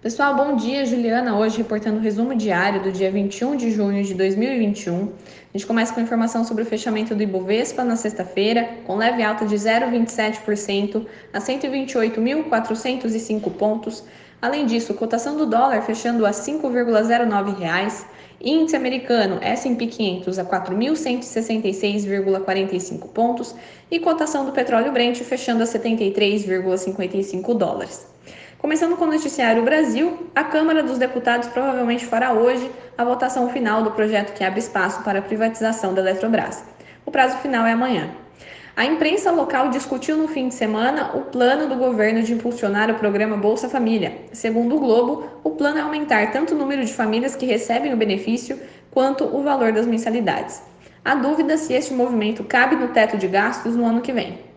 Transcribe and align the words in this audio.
Pessoal, 0.00 0.36
bom 0.36 0.54
dia. 0.54 0.86
Juliana 0.86 1.36
hoje 1.36 1.58
reportando 1.58 1.98
o 1.98 2.00
resumo 2.00 2.32
diário 2.36 2.80
do 2.80 2.92
dia 2.92 3.10
21 3.10 3.56
de 3.56 3.72
junho 3.72 4.04
de 4.04 4.14
2021. 4.14 5.08
A 5.52 5.58
gente 5.58 5.66
começa 5.66 5.92
com 5.92 6.00
informação 6.00 6.44
sobre 6.44 6.62
o 6.62 6.66
fechamento 6.66 7.16
do 7.16 7.22
Ibovespa 7.24 7.82
na 7.82 7.96
sexta-feira, 7.96 8.76
com 8.86 8.94
leve 8.94 9.24
alta 9.24 9.44
de 9.44 9.56
0,27% 9.56 11.04
a 11.32 11.40
128.405 11.40 13.50
pontos. 13.54 14.04
Além 14.40 14.66
disso, 14.66 14.94
cotação 14.94 15.36
do 15.36 15.44
dólar 15.44 15.82
fechando 15.82 16.24
a 16.24 16.30
5,09 16.30 17.58
reais, 17.58 18.06
índice 18.40 18.76
americano 18.76 19.40
S&P 19.42 19.84
500 19.84 20.38
a 20.38 20.44
4.166,45 20.44 23.08
pontos 23.08 23.52
e 23.90 23.98
cotação 23.98 24.46
do 24.46 24.52
petróleo 24.52 24.92
Brent 24.92 25.16
fechando 25.24 25.64
a 25.64 25.66
73,55 25.66 27.58
dólares. 27.58 28.06
Começando 28.58 28.96
com 28.96 29.04
o 29.04 29.12
Noticiário 29.12 29.62
Brasil, 29.62 30.28
a 30.34 30.42
Câmara 30.42 30.82
dos 30.82 30.98
Deputados 30.98 31.46
provavelmente 31.46 32.04
fará 32.04 32.32
hoje 32.32 32.68
a 32.98 33.04
votação 33.04 33.48
final 33.50 33.84
do 33.84 33.92
projeto 33.92 34.36
que 34.36 34.42
abre 34.42 34.58
espaço 34.58 35.00
para 35.04 35.20
a 35.20 35.22
privatização 35.22 35.94
da 35.94 36.00
Eletrobras. 36.00 36.64
O 37.06 37.10
prazo 37.12 37.38
final 37.38 37.64
é 37.64 37.72
amanhã. 37.72 38.10
A 38.74 38.84
imprensa 38.84 39.30
local 39.30 39.70
discutiu 39.70 40.16
no 40.16 40.26
fim 40.26 40.48
de 40.48 40.54
semana 40.54 41.12
o 41.14 41.20
plano 41.20 41.68
do 41.68 41.76
governo 41.76 42.20
de 42.24 42.32
impulsionar 42.32 42.90
o 42.90 42.96
programa 42.96 43.36
Bolsa 43.36 43.68
Família. 43.68 44.18
Segundo 44.32 44.74
o 44.74 44.80
Globo, 44.80 45.24
o 45.44 45.50
plano 45.50 45.78
é 45.78 45.82
aumentar 45.82 46.32
tanto 46.32 46.52
o 46.52 46.58
número 46.58 46.84
de 46.84 46.92
famílias 46.92 47.36
que 47.36 47.46
recebem 47.46 47.94
o 47.94 47.96
benefício 47.96 48.58
quanto 48.90 49.24
o 49.24 49.40
valor 49.40 49.70
das 49.70 49.86
mensalidades. 49.86 50.60
Há 51.04 51.14
dúvida 51.14 51.56
se 51.56 51.74
este 51.74 51.94
movimento 51.94 52.42
cabe 52.42 52.74
no 52.74 52.88
teto 52.88 53.16
de 53.16 53.28
gastos 53.28 53.76
no 53.76 53.86
ano 53.86 54.00
que 54.00 54.12
vem. 54.12 54.47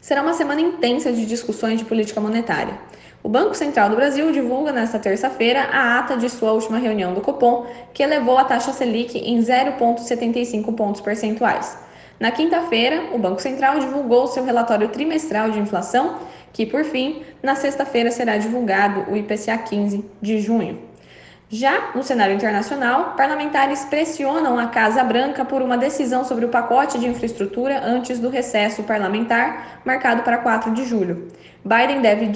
Será 0.00 0.22
uma 0.22 0.32
semana 0.32 0.62
intensa 0.62 1.12
de 1.12 1.26
discussões 1.26 1.78
de 1.78 1.84
política 1.84 2.20
monetária. 2.22 2.78
O 3.22 3.28
Banco 3.28 3.54
Central 3.54 3.90
do 3.90 3.96
Brasil 3.96 4.32
divulga 4.32 4.72
nesta 4.72 4.98
terça-feira 4.98 5.64
a 5.64 5.98
ata 5.98 6.16
de 6.16 6.30
sua 6.30 6.52
última 6.52 6.78
reunião 6.78 7.12
do 7.12 7.20
Copom, 7.20 7.66
que 7.92 8.02
elevou 8.02 8.38
a 8.38 8.44
taxa 8.44 8.72
Selic 8.72 9.18
em 9.18 9.38
0,75 9.40 10.74
pontos 10.74 11.02
percentuais. 11.02 11.76
Na 12.18 12.30
quinta-feira, 12.30 13.10
o 13.12 13.18
Banco 13.18 13.42
Central 13.42 13.78
divulgou 13.78 14.26
seu 14.26 14.42
relatório 14.42 14.88
trimestral 14.88 15.50
de 15.50 15.58
inflação, 15.58 16.18
que, 16.50 16.64
por 16.64 16.82
fim, 16.82 17.22
na 17.42 17.54
sexta-feira 17.54 18.10
será 18.10 18.38
divulgado 18.38 19.10
o 19.10 19.16
IPCA 19.16 19.58
15 19.58 20.02
de 20.22 20.40
junho. 20.40 20.89
Já 21.52 21.90
no 21.96 22.02
cenário 22.04 22.36
internacional, 22.36 23.14
parlamentares 23.16 23.84
pressionam 23.86 24.56
a 24.56 24.68
Casa 24.68 25.02
Branca 25.02 25.44
por 25.44 25.60
uma 25.60 25.76
decisão 25.76 26.24
sobre 26.24 26.44
o 26.44 26.48
pacote 26.48 26.96
de 26.96 27.08
infraestrutura 27.08 27.82
antes 27.84 28.20
do 28.20 28.28
recesso 28.28 28.84
parlamentar, 28.84 29.80
marcado 29.84 30.22
para 30.22 30.38
4 30.38 30.72
de 30.72 30.84
julho. 30.84 31.26
Biden 31.64 32.02
deve, 32.02 32.26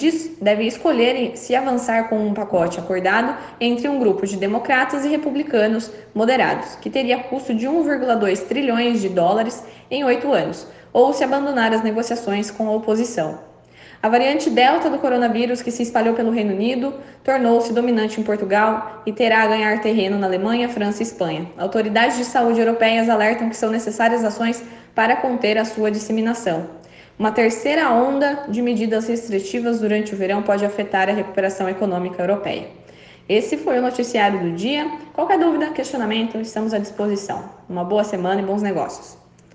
deve 0.40 0.66
escolher 0.66 1.36
se 1.36 1.54
avançar 1.54 2.08
com 2.08 2.26
um 2.26 2.34
pacote 2.34 2.80
acordado 2.80 3.36
entre 3.60 3.88
um 3.88 4.00
grupo 4.00 4.26
de 4.26 4.36
democratas 4.36 5.04
e 5.04 5.08
republicanos 5.08 5.92
moderados, 6.12 6.74
que 6.80 6.90
teria 6.90 7.22
custo 7.22 7.54
de 7.54 7.68
1,2 7.68 8.48
trilhões 8.48 9.00
de 9.00 9.08
dólares 9.08 9.62
em 9.92 10.02
oito 10.02 10.32
anos, 10.32 10.66
ou 10.92 11.12
se 11.12 11.22
abandonar 11.22 11.72
as 11.72 11.84
negociações 11.84 12.50
com 12.50 12.66
a 12.66 12.72
oposição. 12.72 13.53
A 14.02 14.08
variante 14.08 14.50
Delta 14.50 14.90
do 14.90 14.98
coronavírus, 14.98 15.62
que 15.62 15.70
se 15.70 15.82
espalhou 15.82 16.14
pelo 16.14 16.30
Reino 16.30 16.52
Unido, 16.52 16.94
tornou-se 17.22 17.72
dominante 17.72 18.20
em 18.20 18.24
Portugal 18.24 19.02
e 19.06 19.12
terá 19.12 19.42
a 19.42 19.46
ganhar 19.46 19.80
terreno 19.80 20.18
na 20.18 20.26
Alemanha, 20.26 20.68
França 20.68 21.02
e 21.02 21.06
Espanha. 21.06 21.46
Autoridades 21.56 22.16
de 22.18 22.24
saúde 22.24 22.60
europeias 22.60 23.08
alertam 23.08 23.48
que 23.48 23.56
são 23.56 23.70
necessárias 23.70 24.24
ações 24.24 24.62
para 24.94 25.16
conter 25.16 25.56
a 25.58 25.64
sua 25.64 25.90
disseminação. 25.90 26.68
Uma 27.18 27.32
terceira 27.32 27.90
onda 27.90 28.44
de 28.48 28.60
medidas 28.60 29.06
restritivas 29.08 29.80
durante 29.80 30.14
o 30.14 30.16
verão 30.16 30.42
pode 30.42 30.64
afetar 30.64 31.08
a 31.08 31.12
recuperação 31.12 31.68
econômica 31.68 32.22
europeia. 32.22 32.68
Esse 33.28 33.56
foi 33.56 33.78
o 33.78 33.82
noticiário 33.82 34.40
do 34.40 34.52
dia. 34.52 34.90
Qualquer 35.14 35.38
dúvida, 35.38 35.70
questionamento, 35.70 36.36
estamos 36.38 36.74
à 36.74 36.78
disposição. 36.78 37.48
Uma 37.68 37.84
boa 37.84 38.04
semana 38.04 38.42
e 38.42 38.44
bons 38.44 38.60
negócios. 38.60 39.23